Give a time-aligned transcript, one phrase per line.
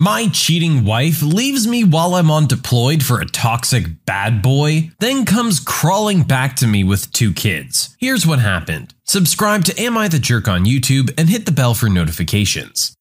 [0.00, 5.24] My cheating wife leaves me while I'm on deployed for a toxic bad boy, then
[5.24, 7.96] comes crawling back to me with two kids.
[7.98, 8.94] Here's what happened.
[9.02, 12.94] Subscribe to Am I the Jerk on YouTube and hit the bell for notifications.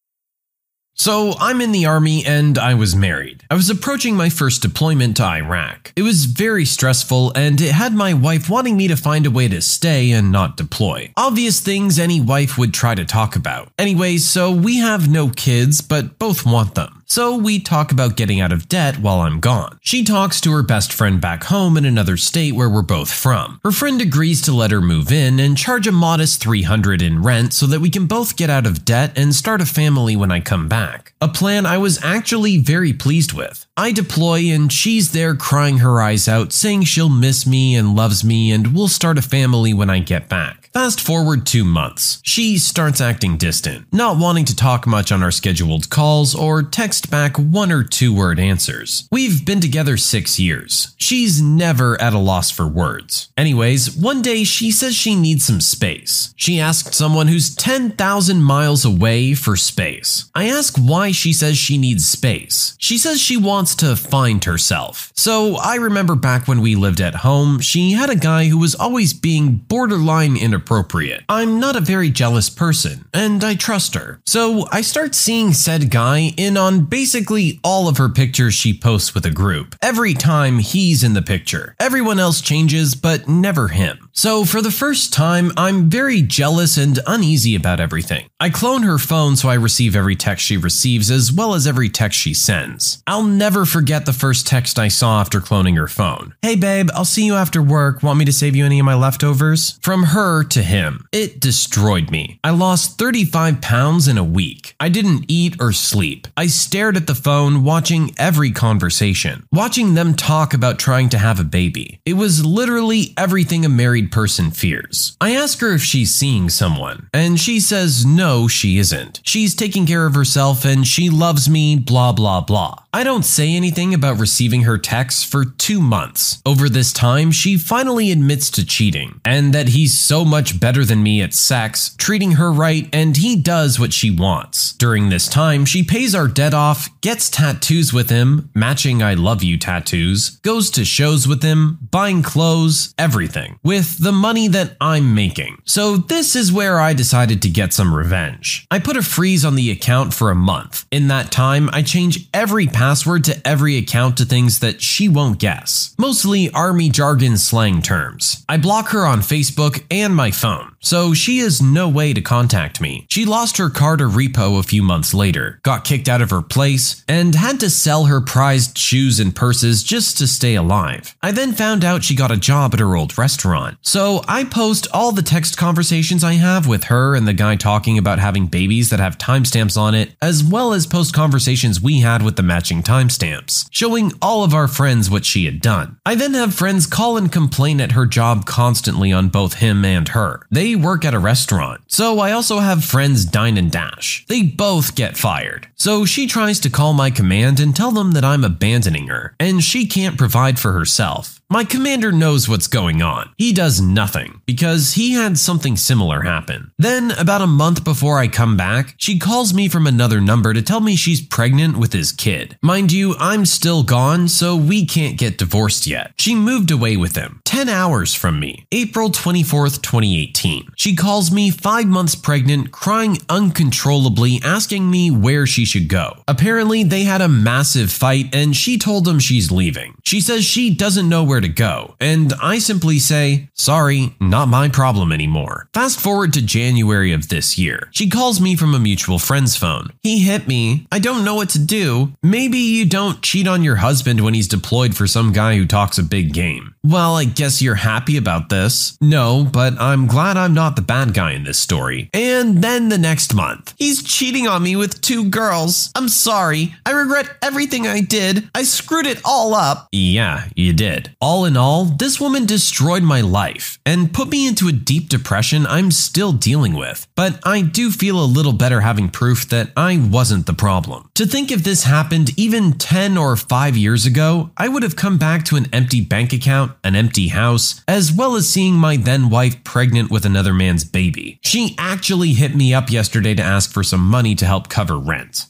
[0.99, 3.43] So, I'm in the army and I was married.
[3.51, 5.93] I was approaching my first deployment to Iraq.
[5.95, 9.47] It was very stressful and it had my wife wanting me to find a way
[9.47, 11.13] to stay and not deploy.
[11.15, 13.71] Obvious things any wife would try to talk about.
[13.77, 16.96] Anyways, so we have no kids, but both want them.
[17.09, 19.79] So we talk about getting out of debt while I'm gone.
[19.81, 23.61] She talks to her best friend back home in another state where we're both from.
[23.63, 27.53] Her friend agrees to let her move in and charge a modest 300 in rent
[27.53, 30.41] so that we can both get out of debt and start a family when I
[30.41, 31.13] come back.
[31.21, 33.65] A plan I was actually very pleased with.
[33.77, 38.25] I deploy and she's there crying her eyes out, saying she'll miss me and loves
[38.25, 40.66] me and we'll start a family when I get back.
[40.77, 42.19] Fast forward two months.
[42.21, 47.09] She starts acting distant, not wanting to talk much on our scheduled calls or text
[47.09, 49.07] back one or two word answers.
[49.11, 50.93] We've been together six years.
[50.97, 53.29] She's never at a loss for words.
[53.35, 56.31] Anyways, one day she says she needs some space.
[56.37, 60.29] She asked someone who's 10,000 miles away for space.
[60.35, 62.75] I ask why she says she needs space.
[62.77, 65.11] She says she wants to find herself.
[65.15, 68.75] So I remember back when we lived at home, she had a guy who was
[68.75, 71.23] always being borderline inappropriate appropriate.
[71.29, 74.19] I'm not a very jealous person, and I trust her.
[74.25, 79.13] So I start seeing said guy in on basically all of her pictures she posts
[79.13, 79.77] with a group.
[79.81, 81.73] Every time he's in the picture.
[81.79, 84.09] Everyone else changes, but never him.
[84.11, 88.27] So, for the first time, I'm very jealous and uneasy about everything.
[88.39, 91.87] I clone her phone so I receive every text she receives as well as every
[91.87, 93.01] text she sends.
[93.05, 96.33] I'll never forget the first text I saw after cloning her phone.
[96.41, 98.01] Hey babe, I'll see you after work.
[98.01, 99.77] Want me to save you any of my leftovers?
[99.81, 101.07] From her to him.
[101.11, 102.39] It destroyed me.
[102.43, 104.75] I lost 35 pounds in a week.
[104.79, 106.27] I didn't eat or sleep.
[106.35, 111.39] I stared at the phone, watching every conversation, watching them talk about trying to have
[111.39, 111.99] a baby.
[112.05, 115.17] It was literally everything a married person fears.
[115.19, 119.21] I ask her if she's seeing someone, and she says no, she isn't.
[119.23, 122.83] She's taking care of herself and she loves me, blah, blah, blah.
[122.93, 126.41] I don't say anything about receiving her texts for two months.
[126.45, 131.03] Over this time, she finally admits to cheating, and that he's so much better than
[131.03, 134.73] me at sex, treating her right, and he does what she wants.
[134.73, 139.43] During this time, she pays our debt off, gets tattoos with him, matching I love
[139.43, 145.15] you tattoos, goes to shows with him, buying clothes, everything, with the money that I'm
[145.15, 145.61] making.
[145.65, 148.65] So this is where I decided to get some revenge.
[148.69, 150.85] I put a freeze on the account for a month.
[150.91, 155.39] In that time, I change every password to every account to things that she won't
[155.39, 158.45] guess, mostly army jargon slang terms.
[158.47, 162.79] I block her on Facebook and my phone, so she has no way to contact
[162.79, 163.05] me.
[163.09, 166.41] She lost her car to repo a few months later, got kicked out of her
[166.41, 171.13] place, and had to sell her prized shoes and purses just to stay alive.
[171.21, 174.87] I then found out she got a job at her old restaurant, so I post
[174.93, 178.89] all the text conversations I have with her and the guy talking about having babies
[178.89, 182.81] that have timestamps on it, as well as post conversations we had with the matching
[182.81, 185.97] timestamps, showing all of our friends what she had done.
[186.05, 190.07] I then have friends call and complain at her job constantly on both him and
[190.09, 190.47] her.
[190.49, 194.25] They work at a restaurant, so I also have friends dine and dash.
[194.27, 195.67] They both get fired.
[195.75, 199.63] So she tries to call my command and tell them that I'm abandoning her, and
[199.63, 201.36] she can't provide for herself.
[201.49, 203.33] My commander knows what's going on.
[203.37, 206.73] He does nothing because he had something similar happen.
[206.77, 210.61] Then, about a month before I come back, she calls me from another number to
[210.61, 212.57] tell me she's pregnant with his kid.
[212.61, 216.11] Mind you, I'm still gone, so we can't get divorced yet.
[216.17, 220.71] She moved away with him, 10 hours from me, April 24th, 2018.
[220.75, 226.23] She calls me five months pregnant, crying uncontrollably, asking me where she should go.
[226.27, 229.95] Apparently, they had a massive fight and she told him she's leaving.
[230.03, 234.69] She says she doesn't know where to go, and I simply say, sorry, not my
[234.69, 235.69] problem anymore.
[235.73, 237.89] Fast forward to January of this year.
[237.91, 239.91] She calls me from a mutual friend's phone.
[240.03, 240.87] He hit me.
[240.91, 242.13] I don't know what to do.
[242.23, 245.97] Maybe you don't cheat on your husband when he's deployed for some guy who talks
[245.97, 246.75] a big game.
[246.83, 248.97] Well, I guess you're happy about this.
[249.01, 252.09] No, but I'm glad I'm not the bad guy in this story.
[252.13, 255.91] And then the next month, he's cheating on me with two girls.
[255.95, 256.75] I'm sorry.
[256.85, 258.49] I regret everything I did.
[258.55, 259.89] I screwed it all up.
[259.91, 261.15] Yeah, you did.
[261.27, 265.67] All in all, this woman destroyed my life and put me into a deep depression
[265.67, 267.05] I'm still dealing with.
[267.17, 271.09] But I do feel a little better having proof that I wasn't the problem.
[271.15, 275.17] To think if this happened even 10 or 5 years ago, I would have come
[275.17, 279.29] back to an empty bank account, an empty house, as well as seeing my then
[279.29, 281.39] wife pregnant with another man's baby.
[281.43, 285.47] She actually hit me up yesterday to ask for some money to help cover rent.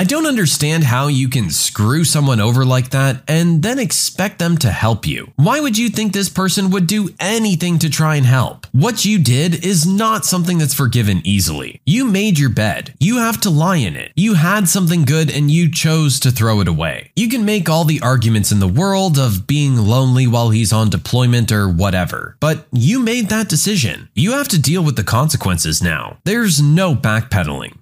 [0.00, 4.56] I don't understand how you can screw someone over like that and then expect them
[4.56, 5.30] to help you.
[5.36, 8.66] Why would you think this person would do anything to try and help?
[8.72, 11.82] What you did is not something that's forgiven easily.
[11.84, 12.94] You made your bed.
[12.98, 14.12] You have to lie in it.
[14.16, 17.12] You had something good and you chose to throw it away.
[17.14, 20.88] You can make all the arguments in the world of being lonely while he's on
[20.88, 24.08] deployment or whatever, but you made that decision.
[24.14, 26.16] You have to deal with the consequences now.
[26.24, 27.74] There's no backpedaling.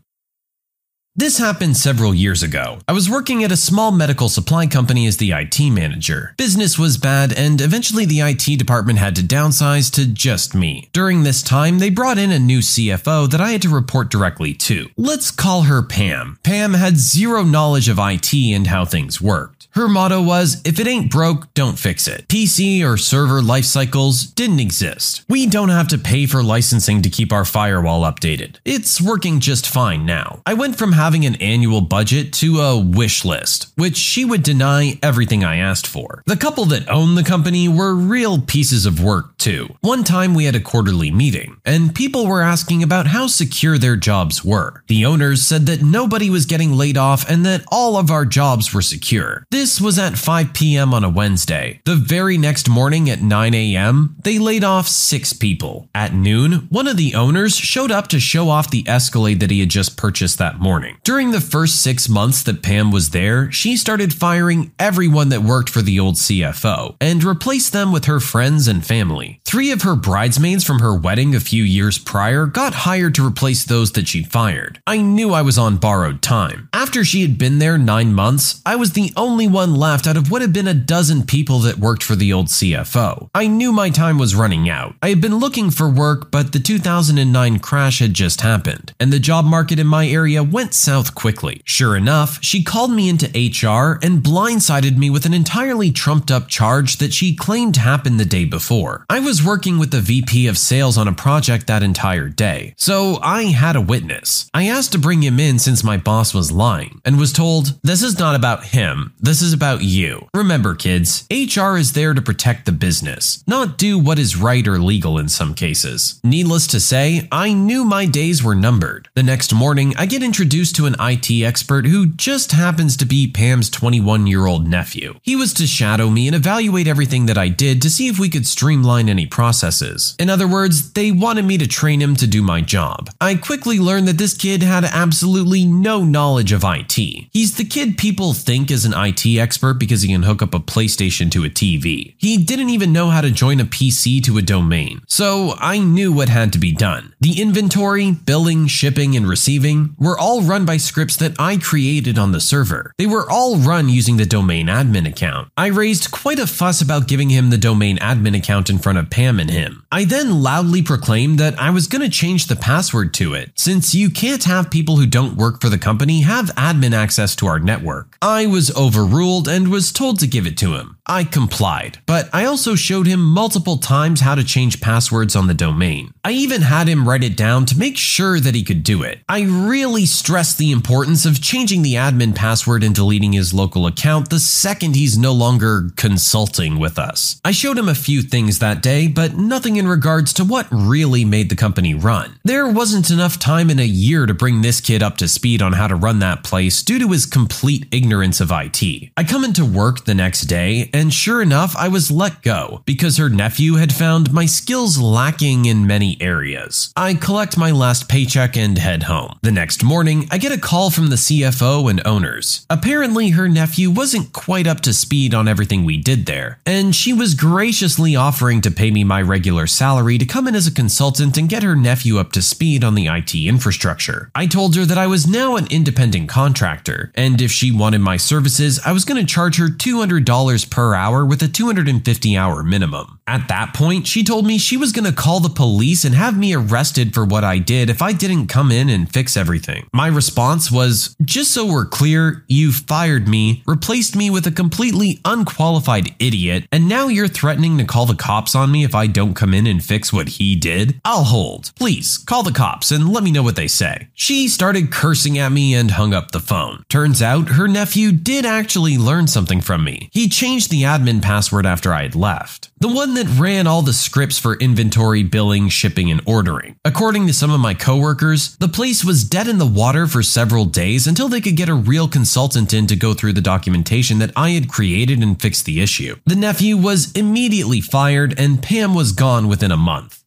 [1.19, 2.79] This happened several years ago.
[2.87, 6.33] I was working at a small medical supply company as the IT manager.
[6.37, 10.89] Business was bad, and eventually the IT department had to downsize to just me.
[10.93, 14.55] During this time, they brought in a new CFO that I had to report directly
[14.55, 14.91] to.
[14.97, 16.39] Let's call her Pam.
[16.45, 19.58] Pam had zero knowledge of IT and how things worked.
[19.73, 22.27] Her motto was if it ain't broke, don't fix it.
[22.29, 25.25] PC or server life cycles didn't exist.
[25.29, 28.57] We don't have to pay for licensing to keep our firewall updated.
[28.65, 30.43] It's working just fine now.
[30.47, 34.99] I went from having an annual budget to a wish list, which she would deny
[35.03, 36.23] everything I asked for.
[36.27, 39.77] The couple that owned the company were real pieces of work too.
[39.81, 43.97] One time we had a quarterly meeting, and people were asking about how secure their
[43.97, 44.83] jobs were.
[44.89, 48.75] The owners said that nobody was getting laid off and that all of our jobs
[48.75, 49.45] were secure.
[49.51, 50.95] This this was at 5 p.m.
[50.95, 51.81] on a Wednesday.
[51.85, 55.89] The very next morning at 9 a.m., they laid off six people.
[55.93, 59.59] At noon, one of the owners showed up to show off the Escalade that he
[59.59, 60.99] had just purchased that morning.
[61.03, 65.71] During the first six months that Pam was there, she started firing everyone that worked
[65.71, 69.41] for the old CFO and replaced them with her friends and family.
[69.45, 73.65] Three of her bridesmaids from her wedding a few years prior got hired to replace
[73.65, 74.81] those that she fired.
[74.87, 76.69] I knew I was on borrowed time.
[76.73, 80.31] After she had been there nine months, I was the only one left out of
[80.31, 83.31] what had been a dozen people that worked for the old CFO.
[83.35, 84.95] I knew my time was running out.
[85.03, 89.19] I had been looking for work, but the 2009 crash had just happened, and the
[89.19, 91.63] job market in my area went south quickly.
[91.65, 96.49] Sure enough, she called me into HR and blindsided me with an entirely trumped up
[96.49, 99.05] charge that she claimed happened the day before.
[99.09, 103.19] I was working with the VP of sales on a project that entire day, so
[103.23, 104.49] I had a witness.
[104.55, 108.03] I asked to bring him in since my boss was lying, and was told, This
[108.03, 109.15] is not about him.
[109.19, 110.27] This this is about you.
[110.35, 114.81] Remember, kids, HR is there to protect the business, not do what is right or
[114.81, 116.19] legal in some cases.
[116.25, 119.09] Needless to say, I knew my days were numbered.
[119.15, 123.31] The next morning, I get introduced to an IT expert who just happens to be
[123.31, 125.15] Pam's 21 year old nephew.
[125.23, 128.29] He was to shadow me and evaluate everything that I did to see if we
[128.29, 130.17] could streamline any processes.
[130.19, 133.09] In other words, they wanted me to train him to do my job.
[133.21, 136.97] I quickly learned that this kid had absolutely no knowledge of IT.
[137.33, 140.61] He's the kid people think is an IT expert because he can hook up a
[140.61, 142.15] PlayStation to a TV.
[142.19, 145.01] He didn't even know how to join a PC to a domain.
[145.09, 147.15] So I knew what had to be done.
[147.21, 152.31] The inventory, billing, shipping, and receiving were all run by scripts that I created on
[152.31, 152.93] the server.
[152.97, 155.51] They were all run using the domain admin account.
[155.57, 159.11] I raised quite a fuss about giving him the domain admin account in front of
[159.11, 159.85] Pam and him.
[159.91, 163.95] I then loudly proclaimed that I was going to change the password to it, since
[163.95, 167.59] you can't have people who don't work for the company have admin access to our
[167.59, 168.17] network.
[168.23, 170.97] I was overruled ruled and was told to give it to him.
[171.05, 175.55] I complied, but I also showed him multiple times how to change passwords on the
[175.55, 176.13] domain.
[176.23, 179.21] I even had him write it down to make sure that he could do it.
[179.29, 184.29] I really stressed the importance of changing the admin password and deleting his local account
[184.29, 187.41] the second he's no longer consulting with us.
[187.45, 191.25] I showed him a few things that day, but nothing in regards to what really
[191.25, 192.39] made the company run.
[192.45, 195.73] There wasn't enough time in a year to bring this kid up to speed on
[195.73, 199.08] how to run that place due to his complete ignorance of IT.
[199.17, 203.17] I come into work the next day, and sure enough, I was let go because
[203.17, 206.93] her nephew had found my skills lacking in many areas.
[206.97, 209.39] I collect my last paycheck and head home.
[209.43, 212.67] The next morning, I get a call from the CFO and owners.
[212.71, 217.13] Apparently, her nephew wasn't quite up to speed on everything we did there, and she
[217.13, 221.37] was graciously offering to pay me my regular salary to come in as a consultant
[221.37, 224.31] and get her nephew up to speed on the IT infrastructure.
[224.35, 228.17] I told her that I was now an independent contractor, and if she wanted my
[228.17, 233.19] services, I was going to charge her $200 per hour with a 250 hour minimum.
[233.27, 236.39] At that point, she told me she was going to call the police and have
[236.39, 239.87] me arrested for what I did if I didn't come in and fix everything.
[239.93, 245.21] My response was, just so we're clear, you fired me, replaced me with a completely
[245.27, 249.35] unqualified idiot, and now you're threatening to call the cops on me if I don't
[249.35, 250.99] come in and fix what he did?
[251.05, 251.73] I'll hold.
[251.77, 254.09] Please, call the cops and let me know what they say.
[254.15, 256.83] She started cursing at me and hung up the phone.
[256.89, 260.09] Turns out her nephew did actually learned something from me.
[260.13, 262.71] He changed the admin password after I had left.
[262.79, 266.77] The one that ran all the scripts for inventory, billing, shipping, and ordering.
[266.85, 270.65] According to some of my coworkers, the place was dead in the water for several
[270.65, 274.33] days until they could get a real consultant in to go through the documentation that
[274.37, 276.17] I had created and fix the issue.
[276.25, 280.23] The nephew was immediately fired and Pam was gone within a month.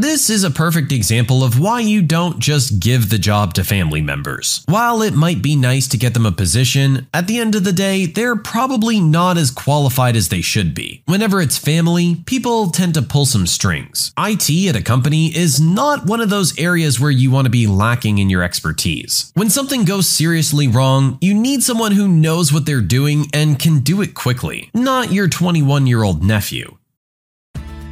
[0.00, 4.00] This is a perfect example of why you don't just give the job to family
[4.00, 4.64] members.
[4.66, 7.72] While it might be nice to get them a position, at the end of the
[7.74, 11.02] day, they're probably not as qualified as they should be.
[11.04, 14.14] Whenever it's family, people tend to pull some strings.
[14.16, 17.66] IT at a company is not one of those areas where you want to be
[17.66, 19.30] lacking in your expertise.
[19.34, 23.80] When something goes seriously wrong, you need someone who knows what they're doing and can
[23.80, 26.78] do it quickly, not your 21 year old nephew.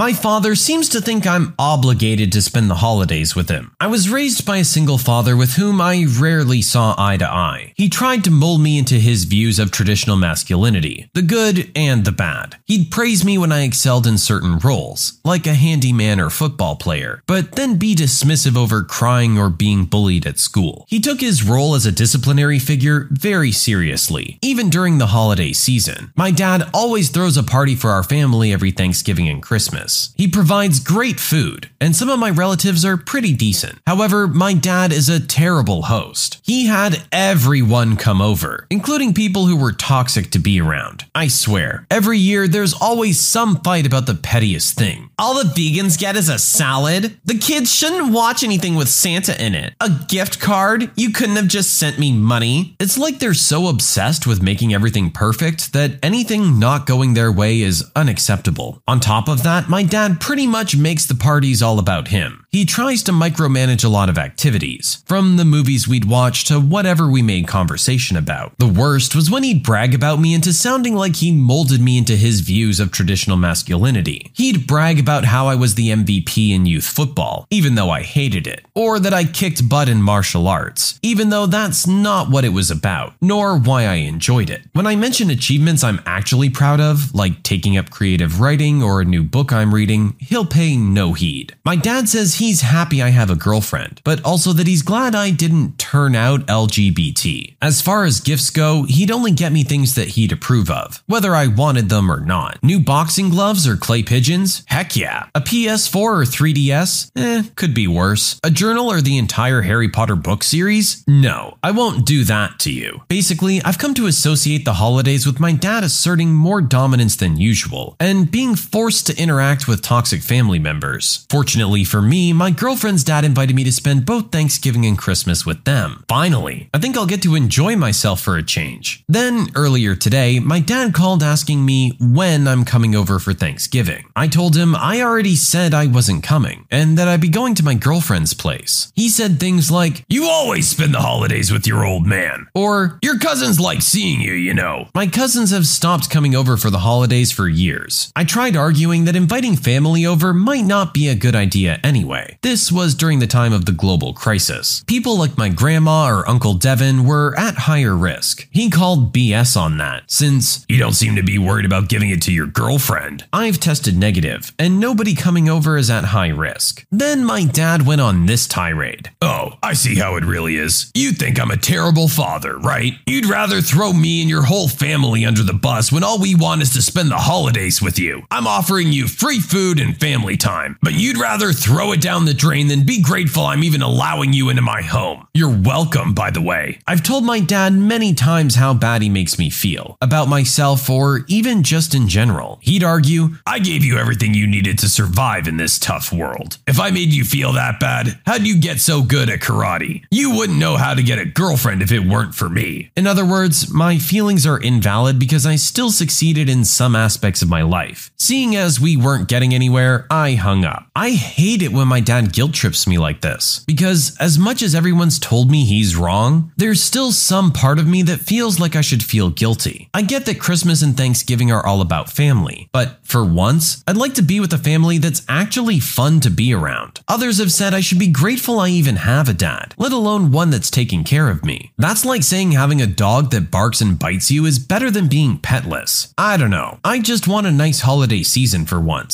[0.00, 3.76] My father seems to think I'm obligated to spend the holidays with him.
[3.78, 7.74] I was raised by a single father with whom I rarely saw eye to eye.
[7.76, 12.12] He tried to mold me into his views of traditional masculinity, the good and the
[12.12, 12.56] bad.
[12.64, 17.22] He'd praise me when I excelled in certain roles, like a handyman or football player,
[17.26, 20.86] but then be dismissive over crying or being bullied at school.
[20.88, 26.10] He took his role as a disciplinary figure very seriously, even during the holiday season.
[26.16, 29.89] My dad always throws a party for our family every Thanksgiving and Christmas.
[30.16, 33.78] He provides great food, and some of my relatives are pretty decent.
[33.86, 36.40] However, my dad is a terrible host.
[36.44, 41.04] He had everyone come over, including people who were toxic to be around.
[41.14, 45.10] I swear, every year there's always some fight about the pettiest thing.
[45.18, 47.18] All the vegans get is a salad.
[47.24, 49.74] The kids shouldn't watch anything with Santa in it.
[49.80, 50.90] A gift card?
[50.96, 52.76] You couldn't have just sent me money.
[52.80, 57.60] It's like they're so obsessed with making everything perfect that anything not going their way
[57.60, 58.82] is unacceptable.
[58.86, 62.44] On top of that, my dad pretty much makes the parties all about him.
[62.50, 67.08] He tries to micromanage a lot of activities, from the movies we'd watch to whatever
[67.08, 68.52] we made conversation about.
[68.58, 72.16] The worst was when he'd brag about me into sounding like he molded me into
[72.16, 74.32] his views of traditional masculinity.
[74.34, 78.48] He'd brag about how I was the MVP in youth football, even though I hated
[78.48, 82.48] it, or that I kicked butt in martial arts, even though that's not what it
[82.48, 84.62] was about, nor why I enjoyed it.
[84.72, 89.04] When I mention achievements I'm actually proud of, like taking up creative writing or a
[89.04, 91.54] new book reading, he'll pay no heed.
[91.64, 95.30] My dad says he's happy I have a girlfriend, but also that he's glad I
[95.30, 97.56] didn't turn out LGBT.
[97.60, 101.34] As far as gifts go, he'd only get me things that he'd approve of, whether
[101.34, 102.62] I wanted them or not.
[102.62, 104.62] New boxing gloves or clay pigeons?
[104.66, 105.26] Heck yeah.
[105.34, 107.10] A PS4 or 3DS?
[107.16, 108.40] Eh, could be worse.
[108.42, 111.04] A journal or the entire Harry Potter book series?
[111.06, 113.02] No, I won't do that to you.
[113.08, 117.96] Basically, I've come to associate the holidays with my dad asserting more dominance than usual,
[117.98, 121.26] and being forced to interact with toxic family members.
[121.28, 125.64] Fortunately for me, my girlfriend's dad invited me to spend both Thanksgiving and Christmas with
[125.64, 126.04] them.
[126.08, 129.02] Finally, I think I'll get to enjoy myself for a change.
[129.08, 134.04] Then, earlier today, my dad called asking me when I'm coming over for Thanksgiving.
[134.14, 137.64] I told him I already said I wasn't coming, and that I'd be going to
[137.64, 138.92] my girlfriend's place.
[138.94, 143.18] He said things like, You always spend the holidays with your old man, or Your
[143.18, 144.88] cousins like seeing you, you know.
[144.94, 148.12] My cousins have stopped coming over for the holidays for years.
[148.14, 152.36] I tried arguing that inviting inviting family over might not be a good idea anyway.
[152.42, 154.84] This was during the time of the global crisis.
[154.86, 158.46] People like my grandma or Uncle Devin were at higher risk.
[158.50, 162.20] He called BS on that, since you don't seem to be worried about giving it
[162.22, 163.24] to your girlfriend.
[163.32, 166.84] I've tested negative, and nobody coming over is at high risk.
[166.90, 169.10] Then my dad went on this tirade.
[169.22, 170.90] Oh, I see how it really is.
[170.94, 172.92] You think I'm a terrible father, right?
[173.06, 176.60] You'd rather throw me and your whole family under the bus when all we want
[176.60, 178.26] is to spend the holidays with you.
[178.30, 182.34] I'm offering you free food and family time, but you'd rather throw it down the
[182.34, 185.26] drain than be grateful I'm even allowing you into my home.
[185.32, 186.80] You're welcome, by the way.
[186.86, 191.24] I've told my dad many times how bad he makes me feel about myself or
[191.28, 192.58] even just in general.
[192.62, 196.58] He'd argue, I gave you everything you needed to survive in this tough world.
[196.66, 200.04] If I made you feel that bad, how'd you get so good at karate?
[200.10, 202.90] You wouldn't know how to get a girlfriend if it weren't for me.
[202.96, 207.48] In other words, my feelings are invalid because I still succeeded in some aspects of
[207.48, 208.10] my life.
[208.18, 210.86] Seeing as we weren't getting anywhere, I hung up.
[210.94, 214.74] I hate it when my dad guilt trips me like this because as much as
[214.74, 218.80] everyone's told me he's wrong, there's still some part of me that feels like I
[218.80, 219.88] should feel guilty.
[219.94, 224.14] I get that Christmas and Thanksgiving are all about family, but for once, I'd like
[224.14, 227.00] to be with a family that's actually fun to be around.
[227.08, 230.50] Others have said I should be grateful I even have a dad, let alone one
[230.50, 231.72] that's taking care of me.
[231.78, 235.38] That's like saying having a dog that barks and bites you is better than being
[235.38, 236.12] petless.
[236.16, 236.78] I don't know.
[236.84, 239.09] I just want a nice holiday season for once.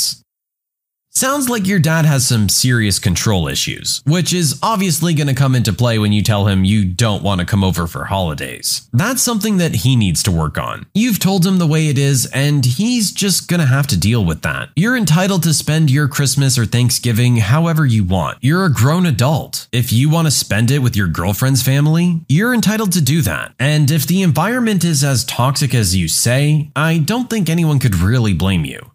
[1.17, 5.55] Sounds like your dad has some serious control issues, which is obviously going to come
[5.55, 8.87] into play when you tell him you don't want to come over for holidays.
[8.93, 10.85] That's something that he needs to work on.
[10.93, 14.27] You've told him the way it is, and he's just going to have to deal
[14.27, 14.69] with that.
[14.77, 18.37] You're entitled to spend your Christmas or Thanksgiving however you want.
[18.43, 19.69] You're a grown adult.
[19.73, 23.55] If you want to spend it with your girlfriend's family, you're entitled to do that.
[23.59, 27.95] And if the environment is as toxic as you say, I don't think anyone could
[27.95, 28.91] really blame you.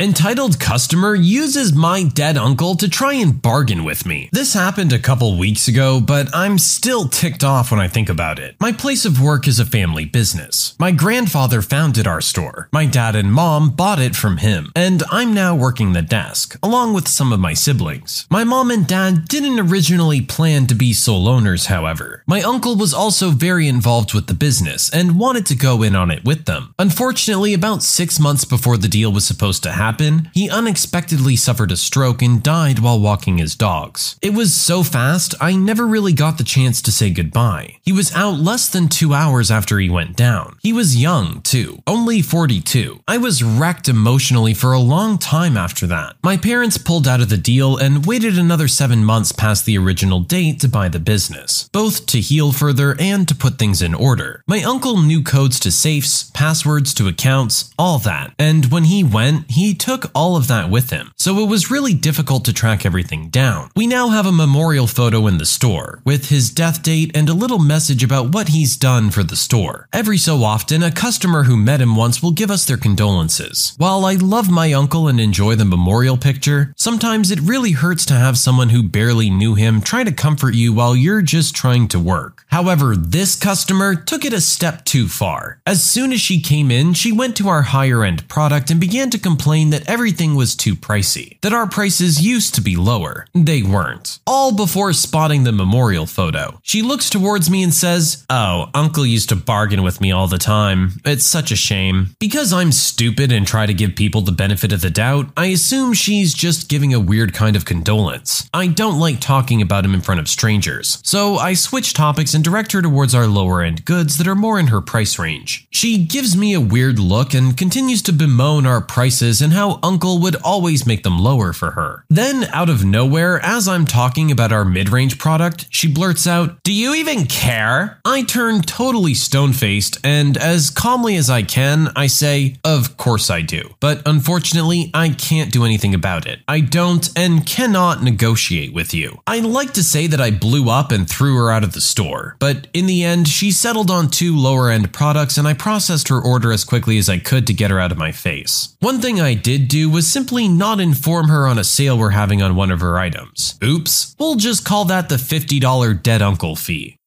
[0.00, 4.28] Entitled customer uses my dead uncle to try and bargain with me.
[4.30, 8.38] This happened a couple weeks ago, but I'm still ticked off when I think about
[8.38, 8.54] it.
[8.60, 10.76] My place of work is a family business.
[10.78, 12.68] My grandfather founded our store.
[12.70, 16.94] My dad and mom bought it from him, and I'm now working the desk, along
[16.94, 18.24] with some of my siblings.
[18.30, 22.22] My mom and dad didn't originally plan to be sole owners, however.
[22.24, 26.12] My uncle was also very involved with the business and wanted to go in on
[26.12, 26.72] it with them.
[26.78, 31.72] Unfortunately, about six months before the deal was supposed to happen, happen, he unexpectedly suffered
[31.72, 34.16] a stroke and died while walking his dogs.
[34.20, 37.76] It was so fast, I never really got the chance to say goodbye.
[37.82, 40.58] He was out less than two hours after he went down.
[40.60, 43.00] He was young, too, only 42.
[43.08, 46.16] I was wrecked emotionally for a long time after that.
[46.22, 50.20] My parents pulled out of the deal and waited another seven months past the original
[50.20, 54.42] date to buy the business, both to heal further and to put things in order.
[54.46, 59.50] My uncle knew codes to safes, passwords to accounts, all that, and when he went,
[59.50, 63.28] he took all of that with him, so it was really difficult to track everything
[63.30, 63.70] down.
[63.76, 67.34] We now have a memorial photo in the store, with his death date and a
[67.34, 69.88] little message about what he's done for the store.
[69.92, 73.74] Every so often, a customer who met him once will give us their condolences.
[73.78, 78.14] While I love my uncle and enjoy the memorial picture, sometimes it really hurts to
[78.14, 81.98] have someone who barely knew him try to comfort you while you're just trying to
[81.98, 82.44] work.
[82.48, 85.60] However, this customer took it a step too far.
[85.66, 89.10] As soon as she came in, she went to our higher end product and began
[89.10, 93.26] to complain that everything was too pricey, that our prices used to be lower.
[93.34, 94.18] They weren't.
[94.26, 96.58] All before spotting the memorial photo.
[96.62, 100.38] She looks towards me and says, Oh, Uncle used to bargain with me all the
[100.38, 100.92] time.
[101.04, 102.14] It's such a shame.
[102.18, 105.92] Because I'm stupid and try to give people the benefit of the doubt, I assume
[105.92, 108.48] she's just giving a weird kind of condolence.
[108.52, 112.44] I don't like talking about him in front of strangers, so I switch topics and
[112.44, 115.66] direct her towards our lower end goods that are more in her price range.
[115.70, 120.20] She gives me a weird look and continues to bemoan our prices and how Uncle
[120.20, 122.04] would always make them lower for her.
[122.08, 126.62] Then, out of nowhere, as I'm talking about our mid range product, she blurts out,
[126.62, 128.00] Do you even care?
[128.04, 133.30] I turn totally stone faced, and as calmly as I can, I say, Of course
[133.30, 133.74] I do.
[133.80, 136.38] But unfortunately, I can't do anything about it.
[136.46, 139.20] I don't and cannot negotiate with you.
[139.26, 142.36] I like to say that I blew up and threw her out of the store,
[142.38, 146.20] but in the end, she settled on two lower end products and I processed her
[146.20, 148.76] order as quickly as I could to get her out of my face.
[148.78, 152.42] One thing I did do was simply not inform her on a sale we're having
[152.42, 153.58] on one of her items.
[153.64, 156.97] Oops, we'll just call that the $50 dead uncle fee.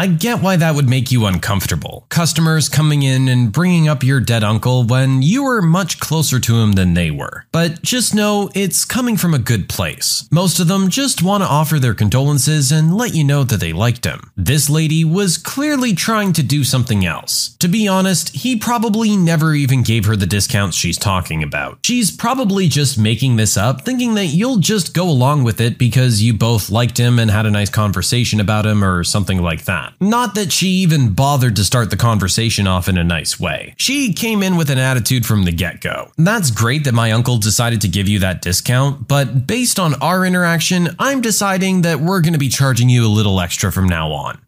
[0.00, 2.06] I get why that would make you uncomfortable.
[2.08, 6.56] Customers coming in and bringing up your dead uncle when you were much closer to
[6.58, 7.44] him than they were.
[7.52, 10.26] But just know it's coming from a good place.
[10.30, 13.74] Most of them just want to offer their condolences and let you know that they
[13.74, 14.32] liked him.
[14.38, 17.54] This lady was clearly trying to do something else.
[17.58, 21.80] To be honest, he probably never even gave her the discounts she's talking about.
[21.84, 26.22] She's probably just making this up, thinking that you'll just go along with it because
[26.22, 29.89] you both liked him and had a nice conversation about him or something like that.
[30.00, 33.74] Not that she even bothered to start the conversation off in a nice way.
[33.76, 36.10] She came in with an attitude from the get go.
[36.18, 40.24] That's great that my uncle decided to give you that discount, but based on our
[40.24, 44.12] interaction, I'm deciding that we're going to be charging you a little extra from now
[44.12, 44.40] on.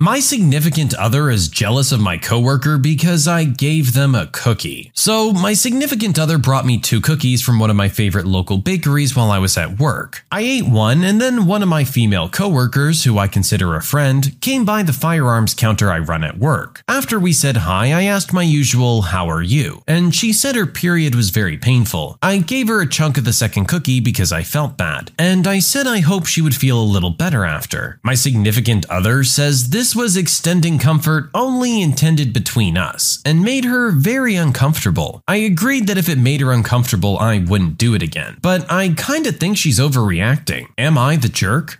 [0.00, 4.92] My significant other is jealous of my coworker because I gave them a cookie.
[4.94, 9.16] So, my significant other brought me two cookies from one of my favorite local bakeries
[9.16, 10.24] while I was at work.
[10.30, 14.40] I ate one, and then one of my female coworkers, who I consider a friend,
[14.40, 16.84] came by the firearms counter I run at work.
[16.86, 19.82] After we said hi, I asked my usual, How are you?
[19.88, 22.18] And she said her period was very painful.
[22.22, 25.58] I gave her a chunk of the second cookie because I felt bad, and I
[25.58, 27.98] said I hope she would feel a little better after.
[28.04, 33.64] My significant other says this this was extending comfort only intended between us and made
[33.64, 35.22] her very uncomfortable.
[35.26, 38.90] I agreed that if it made her uncomfortable, I wouldn't do it again, but I
[38.90, 40.66] kinda think she's overreacting.
[40.76, 41.78] Am I the jerk?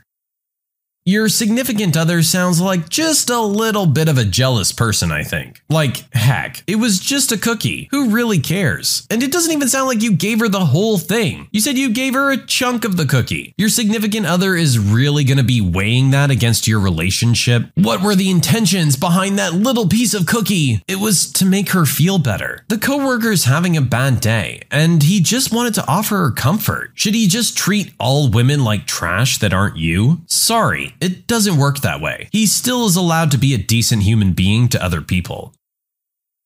[1.09, 5.63] Your significant other sounds like just a little bit of a jealous person, I think.
[5.71, 7.89] Like, heck, it was just a cookie.
[7.93, 9.07] Who really cares?
[9.09, 11.49] And it doesn't even sound like you gave her the whole thing.
[11.51, 13.55] You said you gave her a chunk of the cookie.
[13.57, 17.71] Your significant other is really gonna be weighing that against your relationship.
[17.75, 20.83] What were the intentions behind that little piece of cookie?
[20.87, 22.67] It was to make her feel better.
[22.69, 26.91] The coworker's having a bad day, and he just wanted to offer her comfort.
[26.93, 30.21] Should he just treat all women like trash that aren't you?
[30.27, 32.29] Sorry, it doesn't work that way.
[32.33, 35.55] He still is allowed to be a decent human being to other people.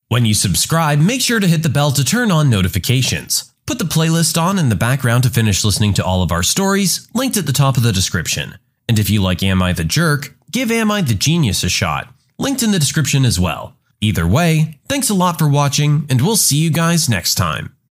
[0.08, 3.52] When you subscribe, make sure to hit the bell to turn on notifications.
[3.66, 7.08] Put the playlist on in the background to finish listening to all of our stories,
[7.14, 8.58] linked at the top of the description.
[8.88, 12.12] And if you like Am I the Jerk, give Am I the Genius a shot,
[12.38, 13.76] linked in the description as well.
[14.00, 17.74] Either way, thanks a lot for watching, and we'll see you guys next time.